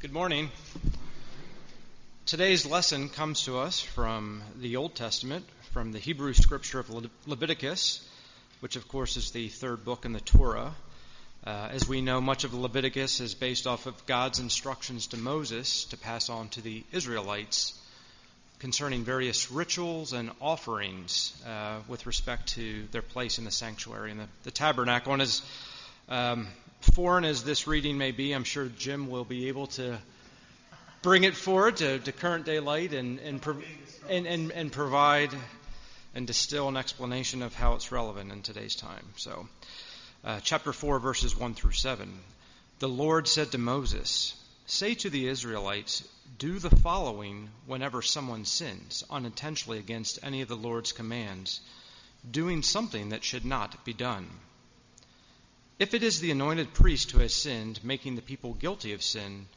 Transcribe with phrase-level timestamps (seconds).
[0.00, 0.48] Good morning.
[2.24, 7.10] Today's lesson comes to us from the Old Testament, from the Hebrew scripture of Le-
[7.26, 8.08] Leviticus,
[8.60, 10.74] which of course is the third book in the Torah.
[11.46, 15.84] Uh, as we know, much of Leviticus is based off of God's instructions to Moses
[15.84, 17.78] to pass on to the Israelites
[18.58, 24.20] concerning various rituals and offerings uh, with respect to their place in the sanctuary and
[24.20, 25.12] the, the tabernacle.
[25.12, 25.42] And as
[26.08, 26.48] um,
[26.80, 29.98] foreign as this reading may be, I'm sure Jim will be able to
[31.02, 33.40] bring it forward to, to current day light and, and,
[34.08, 35.30] and, and, and provide
[36.14, 39.06] and distill an explanation of how it's relevant in today's time.
[39.16, 39.48] So,
[40.24, 42.12] uh, chapter 4, verses 1 through 7.
[42.80, 44.34] The Lord said to Moses,
[44.66, 46.06] Say to the Israelites,
[46.38, 51.60] do the following whenever someone sins unintentionally against any of the Lord's commands,
[52.30, 54.28] doing something that should not be done.
[55.80, 59.48] If it is the anointed priest who has sinned, making the people guilty of sin,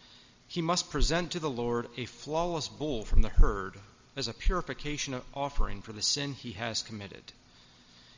[0.47, 3.77] he must present to the Lord a flawless bull from the herd
[4.15, 7.33] as a purification offering for the sin he has committed.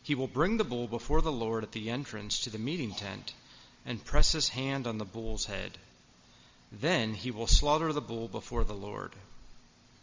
[0.04, 3.34] He will bring the bull before the Lord at the entrance to the meeting tent
[3.88, 5.76] and press his hand on the bull's head.
[6.72, 9.14] Then he will slaughter the bull before the Lord.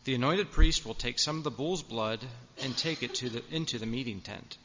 [0.02, 2.18] The anointed priest will take some of the bull's blood
[2.60, 4.58] and take it the, into the meeting tent.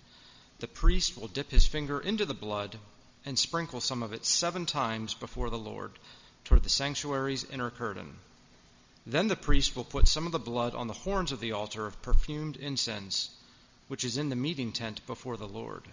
[0.57, 2.79] The priest will dip his finger into the blood
[3.25, 5.91] and sprinkle some of it seven times before the Lord
[6.43, 8.17] toward the sanctuary's inner curtain.
[9.05, 11.85] Then the priest will put some of the blood on the horns of the altar
[11.85, 13.29] of perfumed incense,
[13.87, 15.83] which is in the meeting tent before the Lord.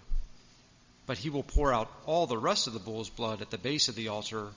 [1.06, 3.89] But he will pour out all the rest of the bull's blood at the base
[3.89, 4.48] of the altar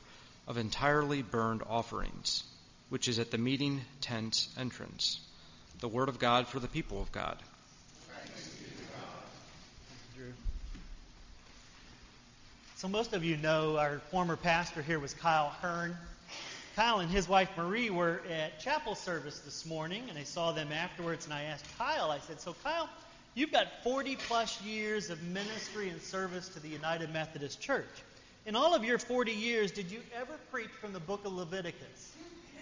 [0.48, 2.44] of entirely burned offerings,
[2.90, 5.20] which is at the meeting tent entrance.
[5.80, 7.38] The word of God for the people of God.
[12.78, 15.98] So, most of you know our former pastor here was Kyle Hearn.
[16.76, 20.72] Kyle and his wife Marie were at chapel service this morning, and I saw them
[20.72, 22.88] afterwards, and I asked Kyle, I said, So, Kyle,
[23.34, 27.90] you've got 40 plus years of ministry and service to the United Methodist Church.
[28.46, 32.14] In all of your 40 years, did you ever preach from the book of Leviticus?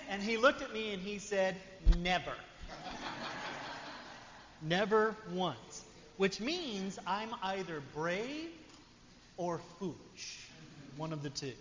[0.09, 1.57] And he looked at me and he said,
[1.99, 2.35] Never.
[4.61, 5.83] Never once.
[6.15, 8.51] Which means I'm either brave
[9.37, 10.47] or foolish.
[10.97, 11.53] One of the two.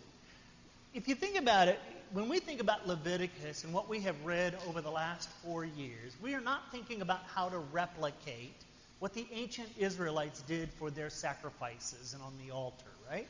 [0.94, 1.78] If you think about it,
[2.12, 6.14] when we think about Leviticus and what we have read over the last four years,
[6.22, 8.54] we are not thinking about how to replicate
[9.00, 13.26] what the ancient Israelites did for their sacrifices and on the altar, right?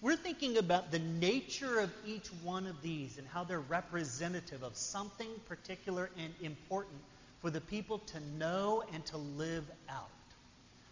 [0.00, 4.76] We're thinking about the nature of each one of these and how they're representative of
[4.76, 7.00] something particular and important
[7.40, 10.10] for the people to know and to live out.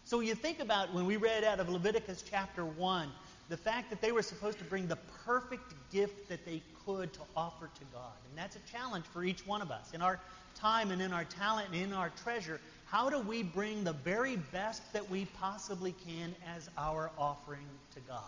[0.07, 3.11] So you think about when we read out of Leviticus chapter 1,
[3.49, 4.95] the fact that they were supposed to bring the
[5.25, 8.13] perfect gift that they could to offer to God.
[8.29, 9.93] And that's a challenge for each one of us.
[9.93, 10.17] In our
[10.55, 14.37] time and in our talent and in our treasure, how do we bring the very
[14.53, 18.23] best that we possibly can as our offering to God?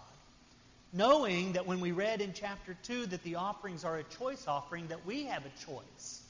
[0.91, 4.85] Knowing that when we read in chapter 2 that the offerings are a choice offering,
[4.87, 6.23] that we have a choice.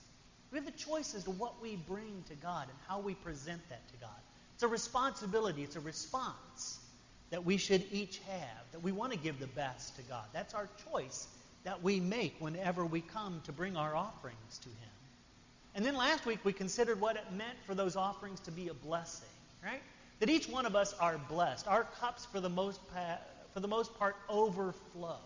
[0.52, 3.68] We have a choice as to what we bring to God and how we present
[3.70, 4.10] that to God.
[4.60, 6.82] It's a responsibility, it's a response
[7.30, 10.26] that we should each have, that we want to give the best to God.
[10.34, 11.30] That's our choice
[11.64, 14.90] that we make whenever we come to bring our offerings to Him.
[15.76, 18.74] And then last week we considered what it meant for those offerings to be a
[18.74, 19.30] blessing,
[19.64, 19.82] right?
[20.20, 21.66] That each one of us are blessed.
[21.66, 23.20] Our cups, for the most, pa-
[23.54, 25.20] for the most part, overflow.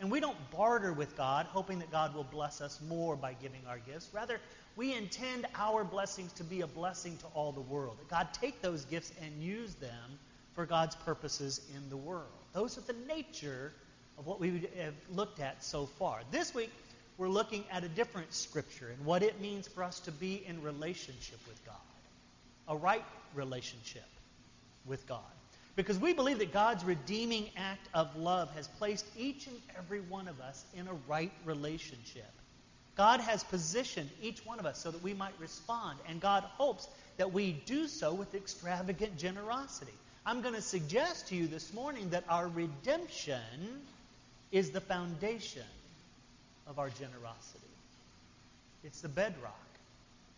[0.00, 3.60] And we don't barter with God, hoping that God will bless us more by giving
[3.68, 4.08] our gifts.
[4.12, 4.40] Rather,
[4.74, 7.98] we intend our blessings to be a blessing to all the world.
[7.98, 10.18] That God take those gifts and use them
[10.54, 12.26] for God's purposes in the world.
[12.52, 13.72] Those are the nature
[14.18, 16.20] of what we have looked at so far.
[16.30, 16.70] This week,
[17.18, 20.62] we're looking at a different scripture and what it means for us to be in
[20.62, 21.76] relationship with God,
[22.68, 23.04] a right
[23.34, 24.04] relationship
[24.86, 25.20] with God.
[25.74, 30.28] Because we believe that God's redeeming act of love has placed each and every one
[30.28, 32.30] of us in a right relationship.
[32.94, 36.86] God has positioned each one of us so that we might respond, and God hopes
[37.16, 39.92] that we do so with extravagant generosity.
[40.26, 43.40] I'm going to suggest to you this morning that our redemption
[44.50, 45.62] is the foundation
[46.66, 47.58] of our generosity.
[48.84, 49.54] It's the bedrock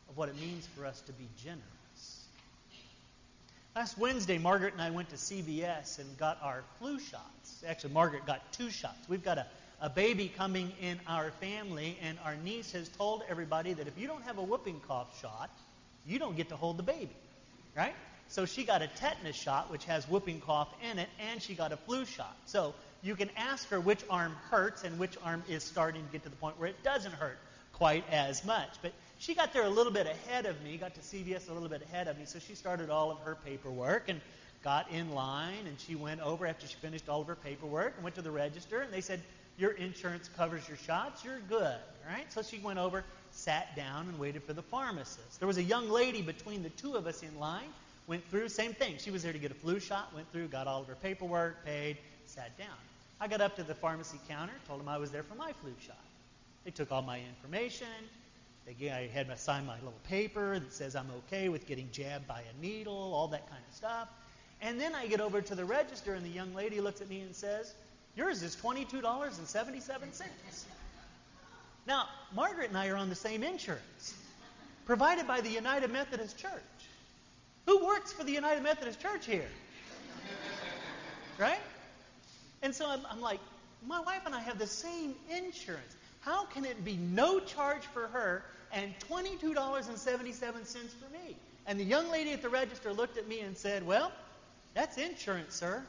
[0.08, 1.62] of what it means for us to be generous.
[3.74, 7.64] Last Wednesday, Margaret and I went to CVS and got our flu shots.
[7.66, 9.08] Actually, Margaret got two shots.
[9.08, 9.46] We've got a
[9.80, 14.06] a baby coming in our family, and our niece has told everybody that if you
[14.06, 15.50] don't have a whooping cough shot,
[16.06, 17.14] you don't get to hold the baby.
[17.76, 17.94] Right?
[18.28, 21.72] So she got a tetanus shot, which has whooping cough in it, and she got
[21.72, 22.34] a flu shot.
[22.46, 26.22] So you can ask her which arm hurts and which arm is starting to get
[26.22, 27.38] to the point where it doesn't hurt
[27.74, 28.70] quite as much.
[28.80, 28.92] But
[29.24, 31.82] she got there a little bit ahead of me, got to CVS a little bit
[31.82, 34.20] ahead of me, so she started all of her paperwork and
[34.62, 38.04] got in line, and she went over after she finished all of her paperwork and
[38.04, 39.20] went to the register, and they said,
[39.56, 41.78] Your insurance covers your shots, you're good.
[42.06, 42.30] Right?
[42.32, 45.38] So she went over, sat down, and waited for the pharmacist.
[45.38, 47.70] There was a young lady between the two of us in line
[48.06, 48.96] Went through, same thing.
[48.98, 51.64] She was there to get a flu shot, went through, got all of her paperwork,
[51.64, 52.76] paid, sat down.
[53.18, 55.72] I got up to the pharmacy counter, told them I was there for my flu
[55.80, 55.96] shot.
[56.64, 57.86] They took all my information.
[58.72, 62.26] Gave, I had to sign my little paper that says I'm okay with getting jabbed
[62.26, 64.08] by a needle, all that kind of stuff.
[64.62, 67.20] And then I get over to the register, and the young lady looks at me
[67.20, 67.74] and says,
[68.16, 70.64] Yours is $22.77.
[71.86, 74.14] Now, Margaret and I are on the same insurance,
[74.86, 76.50] provided by the United Methodist Church.
[77.66, 79.48] Who works for the United Methodist Church here?
[81.38, 81.60] Right?
[82.62, 83.40] And so I'm, I'm, like,
[83.86, 85.96] my wife and I have the same insurance.
[86.24, 91.36] How can it be no charge for her and $22.77 for me?
[91.66, 94.10] And the young lady at the register looked at me and said, Well,
[94.74, 95.84] that's insurance, sir.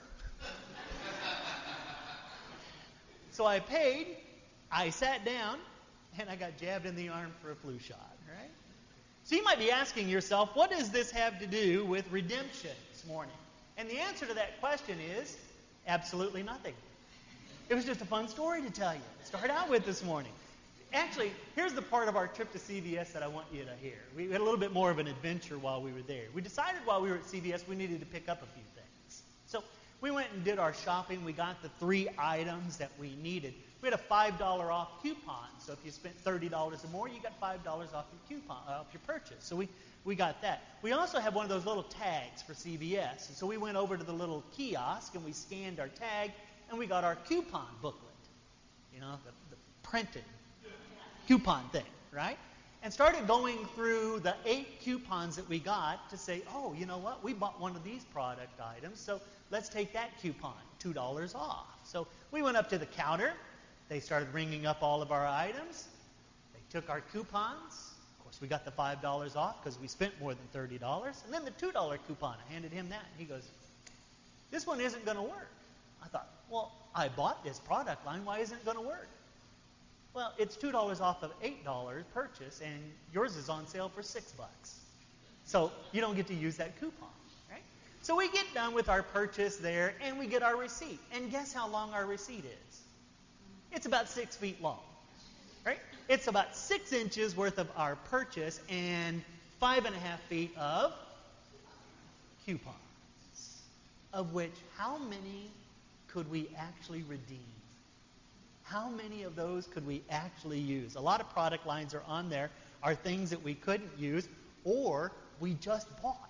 [3.32, 4.08] so I paid,
[4.72, 5.58] I sat down,
[6.20, 8.18] and I got jabbed in the arm for a flu shot.
[8.38, 8.50] right?
[9.24, 13.06] So you might be asking yourself, what does this have to do with redemption this
[13.08, 13.34] morning?
[13.78, 15.38] And the answer to that question is
[15.88, 16.74] absolutely nothing.
[17.68, 19.02] It was just a fun story to tell you.
[19.24, 20.32] Start out with this morning.
[20.94, 23.98] Actually, here's the part of our trip to CVS that I want you to hear.
[24.16, 26.26] We had a little bit more of an adventure while we were there.
[26.34, 29.24] We decided while we were at CVS we needed to pick up a few things.
[29.48, 29.64] So
[30.00, 31.26] we went and did our shopping.
[31.26, 33.56] We got the three items that we needed.
[33.82, 35.48] We had a $5 off coupon.
[35.60, 38.88] So if you spent $30 or more, you got $5 off your coupon, uh, off
[38.94, 39.44] your purchase.
[39.44, 39.68] So we,
[40.04, 40.62] we got that.
[40.84, 43.28] We also have one of those little tags for CVS.
[43.28, 46.32] And so we went over to the little kiosk and we scanned our tag
[46.70, 48.04] and we got our coupon booklet.
[48.94, 50.24] You know, the, the printed
[51.28, 52.38] coupon thing, right?
[52.84, 57.00] And started going through the eight coupons that we got to say, oh, you know
[57.00, 57.24] what?
[57.24, 59.20] We bought one of these product items, so
[59.50, 61.66] let's take that coupon, $2 off.
[61.84, 63.34] So we went up to the counter
[63.88, 65.88] they started ringing up all of our items.
[66.54, 67.94] They took our coupons.
[68.18, 71.26] Of course, we got the $5 off because we spent more than $30.
[71.26, 73.06] And then the $2 coupon, I handed him that.
[73.12, 73.48] And he goes,
[74.50, 75.52] This one isn't going to work.
[76.06, 78.24] I thought, Well, I bought this product line.
[78.24, 79.07] Why isn't it going to work?
[80.13, 82.80] Well, it's $2 off of $8 purchase, and
[83.13, 84.80] yours is on sale for 6 bucks.
[85.44, 87.10] So you don't get to use that coupon.
[87.52, 87.62] Right?
[88.02, 91.00] So we get done with our purchase there, and we get our receipt.
[91.12, 92.81] And guess how long our receipt is?
[93.74, 94.80] It's about six feet long.
[95.66, 95.80] Right?
[96.08, 99.22] It's about six inches worth of our purchase and
[99.60, 100.94] five and a half feet of
[102.46, 102.75] coupons.
[104.13, 105.51] Of which, how many
[106.16, 107.52] could we actually redeem?
[108.64, 110.96] How many of those could we actually use?
[110.96, 112.50] A lot of product lines are on there,
[112.82, 114.30] are things that we couldn't use
[114.64, 116.30] or we just bought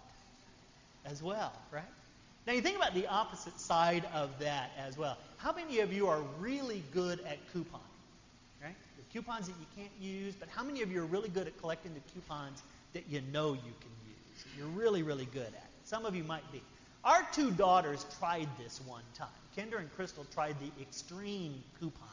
[1.06, 1.84] as well, right?
[2.48, 5.20] Now, you think about the opposite side of that as well.
[5.38, 7.80] How many of you are really good at couponing?
[8.64, 8.76] Right?
[8.98, 11.60] The coupons that you can't use, but how many of you are really good at
[11.60, 14.46] collecting the coupons that you know you can use?
[14.58, 15.72] You're really, really good at it.
[15.84, 16.64] Some of you might be.
[17.04, 19.28] Our two daughters tried this one time.
[19.58, 22.08] Kendra and Crystal tried the extreme coupon.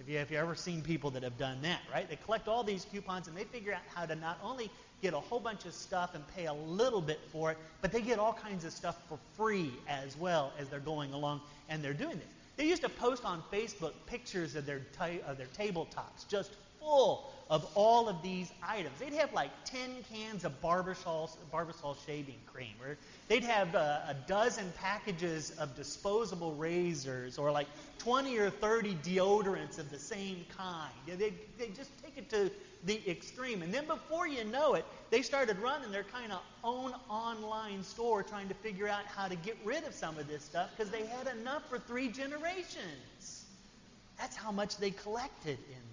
[0.00, 2.08] If you, have you ever seen people that have done that, right?
[2.08, 5.20] They collect all these coupons and they figure out how to not only get a
[5.20, 8.32] whole bunch of stuff and pay a little bit for it, but they get all
[8.32, 12.28] kinds of stuff for free as well as they're going along and they're doing this.
[12.56, 17.30] They used to post on Facebook pictures of their, ta- of their tabletops just full
[17.50, 18.98] of all of these items.
[18.98, 22.96] They'd have like 10 cans of Barbasol, Barbasol shaving cream, or
[23.28, 27.66] they'd have uh, a dozen packages of disposable razors, or like
[27.98, 30.92] 20 or 30 deodorants of the same kind.
[31.06, 32.50] They, they just take it to
[32.84, 33.62] the extreme.
[33.62, 38.22] And then before you know it, they started running their kind of own online store
[38.22, 41.06] trying to figure out how to get rid of some of this stuff because they
[41.06, 43.44] had enough for three generations.
[44.18, 45.91] That's how much they collected in.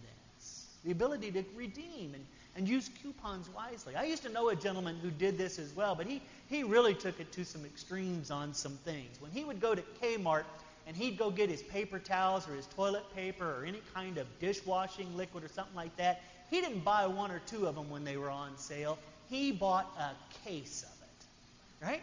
[0.86, 3.96] The ability to redeem and, and use coupons wisely.
[3.96, 6.94] I used to know a gentleman who did this as well, but he, he really
[6.94, 9.22] took it to some extremes on some things.
[9.22, 10.46] When he would go to Kmart
[10.88, 14.28] and he'd go get his paper towels or his toilet paper or any kind of
[14.40, 18.04] dishwashing liquid or something like that, he didn't buy one or two of them when
[18.04, 18.98] they were on sale.
[19.30, 21.86] He bought a case of it.
[21.86, 22.02] Right?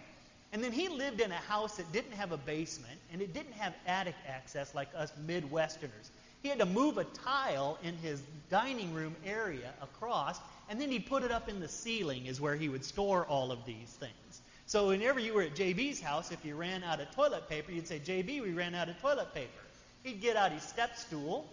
[0.52, 3.52] And then he lived in a house that didn't have a basement and it didn't
[3.54, 6.11] have attic access like us Midwesterners.
[6.46, 10.38] He had to move a tile in his dining room area across,
[10.70, 13.50] and then he'd put it up in the ceiling, is where he would store all
[13.50, 14.42] of these things.
[14.66, 17.88] So whenever you were at JB's house, if you ran out of toilet paper, you'd
[17.88, 19.58] say, JB, we ran out of toilet paper.
[20.04, 21.48] He'd get out his step stool,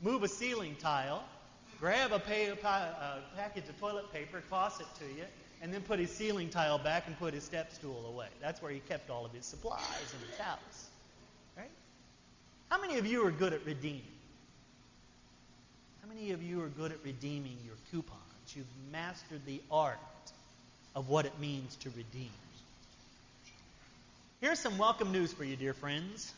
[0.00, 1.22] move a ceiling tile,
[1.78, 5.26] grab a, pay, a uh, package of toilet paper, toss it to you,
[5.62, 8.26] and then put his ceiling tile back and put his step stool away.
[8.40, 10.86] That's where he kept all of his supplies in his house.
[11.56, 11.70] Right?
[12.70, 14.02] How many of you are good at redeeming?
[16.06, 18.20] How many of you are good at redeeming your coupons?
[18.54, 19.98] You've mastered the art
[20.94, 22.30] of what it means to redeem.
[24.40, 26.32] Here's some welcome news for you, dear friends.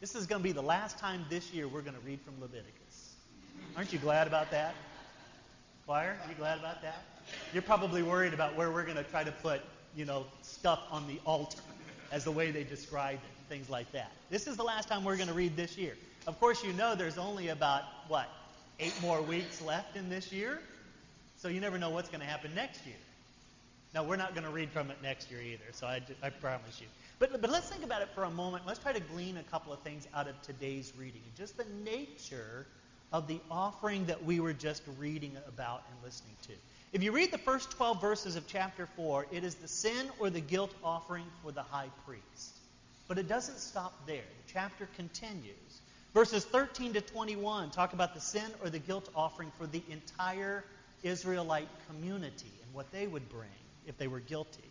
[0.00, 2.34] This is going to be the last time this year we're going to read from
[2.40, 3.14] Leviticus.
[3.76, 4.74] Aren't you glad about that?
[5.86, 7.02] Choir, are you glad about that?
[7.54, 9.62] You're probably worried about where we're going to try to put,
[9.96, 11.60] you know, stuff on the altar
[12.10, 14.12] as the way they described it, things like that.
[14.28, 15.96] This is the last time we're going to read this year.
[16.26, 18.28] Of course, you know there's only about, what,
[18.80, 20.60] eight more weeks left in this year?
[21.36, 22.96] So you never know what's going to happen next year.
[23.94, 26.80] Now, we're not going to read from it next year either, so I, I promise
[26.80, 26.86] you.
[27.18, 28.64] But, but let's think about it for a moment.
[28.66, 31.20] Let's try to glean a couple of things out of today's reading.
[31.36, 32.66] Just the nature
[33.12, 36.52] of the offering that we were just reading about and listening to.
[36.92, 40.30] If you read the first 12 verses of chapter 4, it is the sin or
[40.30, 42.56] the guilt offering for the high priest.
[43.08, 44.24] But it doesn't stop there.
[44.46, 45.80] The chapter continues.
[46.14, 50.62] Verses 13 to 21 talk about the sin or the guilt offering for the entire
[51.02, 53.48] Israelite community and what they would bring
[53.86, 54.62] if they were guilty.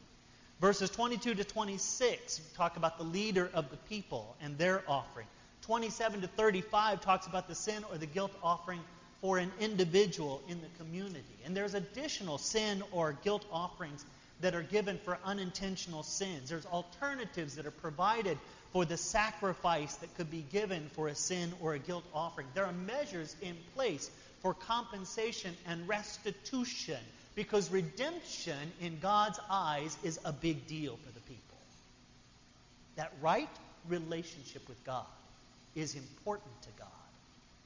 [0.59, 5.25] Verses 22 to 26 talk about the leader of the people and their offering.
[5.63, 8.79] 27 to 35 talks about the sin or the guilt offering
[9.21, 11.23] for an individual in the community.
[11.43, 14.05] And there's additional sin or guilt offerings
[14.41, 16.49] that are given for unintentional sins.
[16.49, 18.37] There's alternatives that are provided
[18.71, 22.47] for the sacrifice that could be given for a sin or a guilt offering.
[22.53, 24.09] There are measures in place
[24.41, 26.99] for compensation and restitution
[27.35, 31.57] because redemption in God's eyes is a big deal for the people.
[32.95, 33.49] That right
[33.87, 35.05] relationship with God
[35.75, 36.87] is important to God.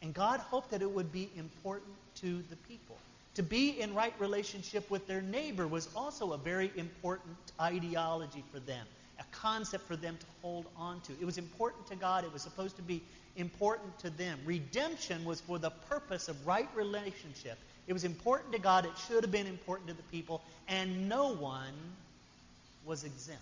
[0.02, 2.98] And God hoped that it would be important to the people.
[3.36, 8.60] To be in right relationship with their neighbor was also a very important ideology for
[8.60, 8.86] them,
[9.19, 11.13] a concept for them to hold on to.
[11.19, 13.01] It was important to God, it was supposed to be
[13.36, 14.39] important to them.
[14.45, 17.57] Redemption was for the purpose of right relationship.
[17.88, 21.34] It was important to God, it should have been important to the people, and no
[21.34, 21.74] one
[22.86, 23.41] was exempt.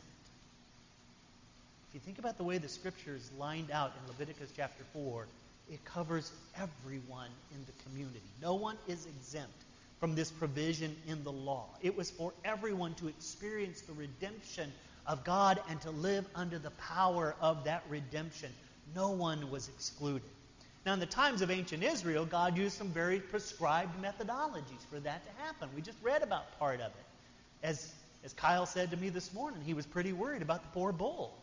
[1.89, 5.27] If you think about the way the scripture is lined out in Leviticus chapter 4,
[5.71, 8.21] it covers everyone in the community.
[8.41, 9.53] No one is exempt
[9.99, 11.65] from this provision in the law.
[11.81, 14.71] It was for everyone to experience the redemption
[15.05, 18.49] of God and to live under the power of that redemption.
[18.95, 20.29] No one was excluded.
[20.85, 25.23] Now, in the times of ancient Israel, God used some very prescribed methodologies for that
[25.25, 25.69] to happen.
[25.75, 27.05] We just read about part of it.
[27.63, 27.93] As,
[28.25, 31.33] as Kyle said to me this morning, he was pretty worried about the poor bull.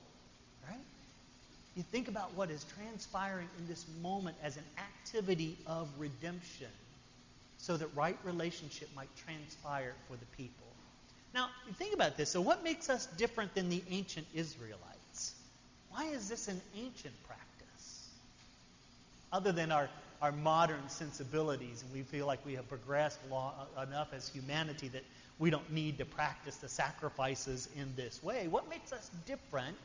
[0.69, 0.79] Right?
[1.75, 6.69] You think about what is transpiring in this moment as an activity of redemption
[7.57, 10.67] so that right relationship might transpire for the people.
[11.35, 12.31] Now, think about this.
[12.31, 15.35] So, what makes us different than the ancient Israelites?
[15.91, 18.09] Why is this an ancient practice?
[19.33, 19.89] Other than our,
[20.21, 24.89] our modern sensibilities, and we feel like we have progressed long, uh, enough as humanity
[24.89, 25.05] that
[25.39, 28.49] we don't need to practice the sacrifices in this way.
[28.49, 29.77] What makes us different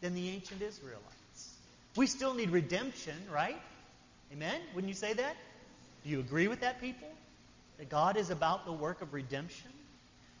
[0.00, 1.54] than the ancient Israelites?
[1.96, 3.60] We still need redemption, right?
[4.32, 4.60] Amen?
[4.74, 5.36] Wouldn't you say that?
[6.02, 7.08] Do you agree with that, people?
[7.78, 9.70] That God is about the work of redemption?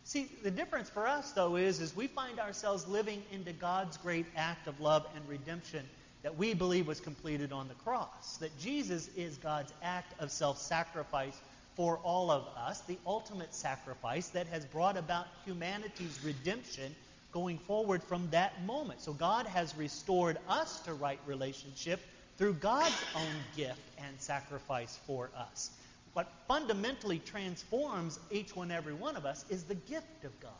[0.04, 4.26] See, the difference for us, though, is, is we find ourselves living into God's great
[4.36, 5.84] act of love and redemption
[6.22, 8.36] that we believe was completed on the cross.
[8.38, 11.38] That Jesus is God's act of self sacrifice
[11.74, 16.94] for all of us, the ultimate sacrifice that has brought about humanity's redemption
[17.32, 19.00] going forward from that moment.
[19.00, 22.00] So God has restored us to right relationship
[22.36, 25.70] through God's own gift and sacrifice for us.
[26.14, 30.52] What fundamentally transforms each one, every one of us is the gift of God,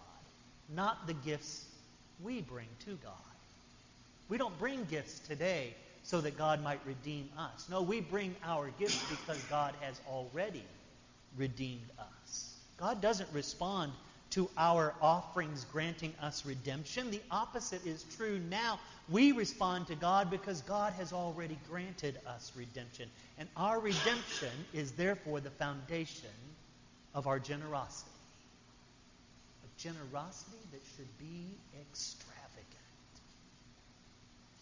[0.68, 1.66] not the gifts
[2.22, 3.12] we bring to God.
[4.28, 7.68] We don't bring gifts today so that God might redeem us.
[7.70, 10.64] No, we bring our gifts because God has already
[11.36, 12.58] redeemed us.
[12.76, 13.92] God doesn't respond
[14.34, 17.08] to our offerings granting us redemption.
[17.12, 18.80] The opposite is true now.
[19.08, 23.08] We respond to God because God has already granted us redemption.
[23.38, 26.30] And our redemption is therefore the foundation
[27.14, 28.10] of our generosity.
[29.64, 31.46] A generosity that should be
[31.80, 32.34] extravagant.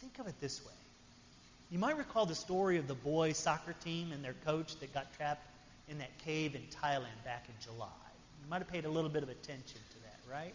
[0.01, 0.73] Think of it this way.
[1.71, 5.11] You might recall the story of the boys' soccer team and their coach that got
[5.17, 5.47] trapped
[5.89, 7.89] in that cave in Thailand back in July.
[8.43, 10.55] You might have paid a little bit of attention to that, right?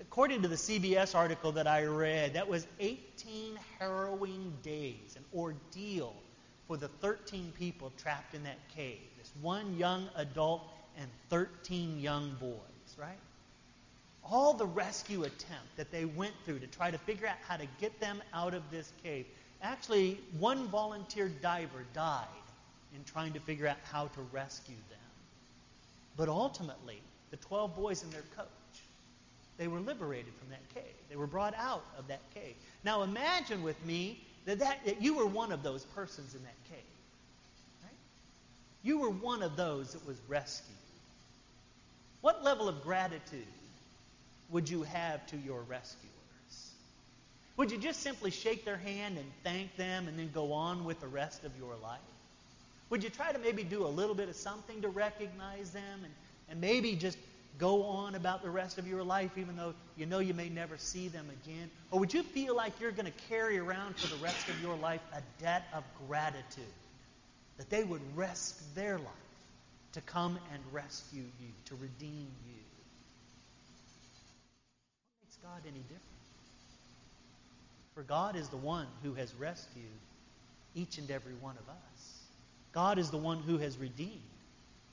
[0.00, 6.14] according to the CBS article that I read, that was 18 harrowing days, an ordeal
[6.66, 9.00] for the 13 people trapped in that cave.
[9.18, 10.62] This one young adult
[10.98, 13.18] and 13 young boys, right?
[14.24, 17.66] All the rescue attempt that they went through to try to figure out how to
[17.80, 19.26] get them out of this cave.
[19.62, 22.26] Actually, one volunteer diver died
[22.94, 25.05] in trying to figure out how to rescue them.
[26.16, 28.46] But ultimately, the 12 boys and their coach,
[29.58, 30.94] they were liberated from that cave.
[31.08, 32.54] They were brought out of that cave.
[32.84, 36.64] Now imagine with me that, that, that you were one of those persons in that
[36.70, 36.78] cave.
[37.82, 37.92] Right?
[38.82, 40.76] You were one of those that was rescued.
[42.20, 43.46] What level of gratitude
[44.50, 46.10] would you have to your rescuers?
[47.56, 51.00] Would you just simply shake their hand and thank them and then go on with
[51.00, 52.00] the rest of your life?
[52.90, 56.14] Would you try to maybe do a little bit of something to recognize them and,
[56.48, 57.18] and maybe just
[57.58, 60.76] go on about the rest of your life even though you know you may never
[60.76, 61.70] see them again?
[61.90, 64.76] Or would you feel like you're going to carry around for the rest of your
[64.76, 66.64] life a debt of gratitude?
[67.56, 69.08] That they would risk their life
[69.92, 72.62] to come and rescue you, to redeem you.
[75.08, 76.02] What makes God any different?
[77.94, 79.84] For God is the one who has rescued
[80.74, 81.95] each and every one of us.
[82.76, 84.20] God is the one who has redeemed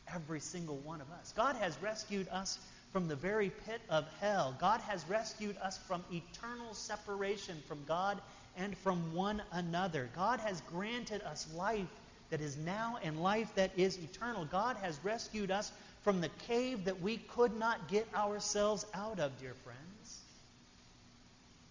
[0.08, 1.34] every single one of us.
[1.36, 2.58] God has rescued us
[2.94, 4.56] from the very pit of hell.
[4.58, 8.22] God has rescued us from eternal separation from God
[8.56, 10.10] and from one another.
[10.16, 11.90] God has granted us life
[12.30, 14.46] that is now and life that is eternal.
[14.46, 15.70] God has rescued us
[16.04, 20.22] from the cave that we could not get ourselves out of, dear friends.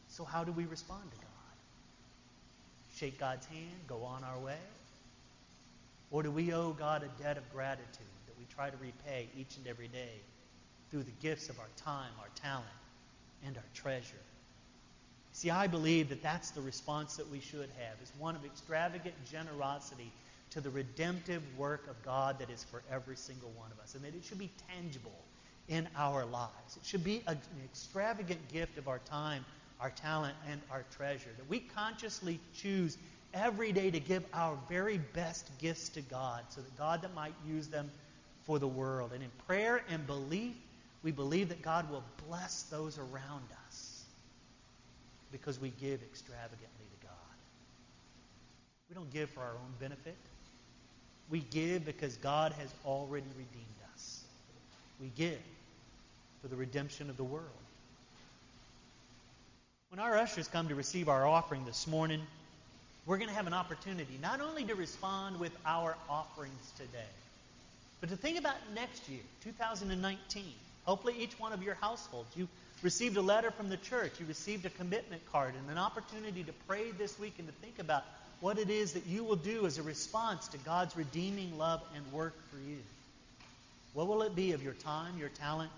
[0.09, 1.57] So, how do we respond to God?
[2.97, 4.59] Shake God's hand, go on our way?
[6.13, 9.57] Or do we owe God a debt of gratitude that we try to repay each
[9.57, 10.21] and every day
[10.91, 12.67] through the gifts of our time, our talent,
[13.45, 14.15] and our treasure?
[15.33, 19.15] See, I believe that that's the response that we should have, is one of extravagant
[19.31, 20.13] generosity
[20.51, 24.05] to the redemptive work of God that is for every single one of us, and
[24.05, 25.19] that it should be tangible
[25.69, 26.77] in our lives.
[26.77, 29.47] It should be an extravagant gift of our time,
[29.81, 31.31] our talent, and our treasure.
[31.39, 32.99] That we consciously choose
[33.35, 37.35] every day to give our very best gifts to God so that God that might
[37.47, 37.91] use them
[38.45, 39.13] for the world.
[39.13, 40.55] And in prayer and belief,
[41.03, 44.05] we believe that God will bless those around us
[45.31, 47.13] because we give extravagantly to God.
[48.89, 50.17] We don't give for our own benefit.
[51.31, 54.25] We give because God has already redeemed us.
[55.01, 55.41] We give
[56.43, 57.47] for the redemption of the world.
[59.89, 62.21] When our ushers come to receive our offering this morning,
[63.07, 67.11] we're going to have an opportunity not only to respond with our offerings today,
[68.01, 70.45] but to think about next year, 2019.
[70.85, 72.49] Hopefully, each one of your households, you
[72.83, 76.53] received a letter from the church, you received a commitment card, and an opportunity to
[76.67, 78.05] pray this week and to think about
[78.41, 82.13] what it is that you will do as a response to God's redeeming love and
[82.13, 82.79] work for you.
[83.95, 85.71] What will it be of your time, your talent,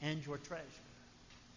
[0.00, 0.62] and your treasure?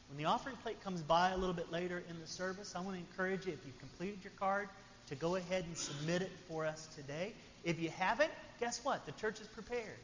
[0.09, 2.95] When the offering plate comes by a little bit later in the service, I want
[2.95, 4.67] to encourage you, if you've completed your card,
[5.09, 7.33] to go ahead and submit it for us today.
[7.63, 9.05] If you haven't, guess what?
[9.05, 9.99] The church is prepared.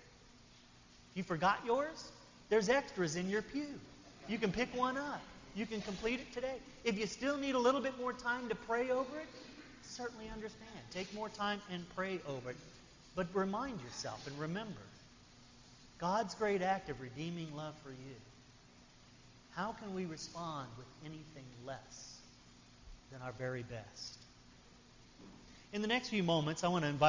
[1.12, 2.12] If you forgot yours,
[2.50, 3.80] there's extras in your pew.
[4.28, 5.22] You can pick one up.
[5.56, 6.58] You can complete it today.
[6.84, 9.28] If you still need a little bit more time to pray over it,
[9.84, 10.70] certainly understand.
[10.92, 12.58] Take more time and pray over it.
[13.16, 14.82] But remind yourself and remember
[16.00, 18.16] God's great act of redeeming love for you.
[19.52, 22.20] How can we respond with anything less
[23.12, 24.25] than our very best?
[25.76, 27.04] In the next few moments, I want to invite